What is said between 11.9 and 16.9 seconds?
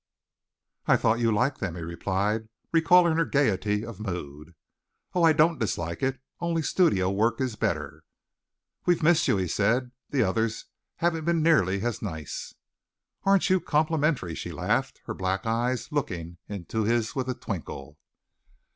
nice." "Aren't you complimentary," she laughed, her black eyes looking into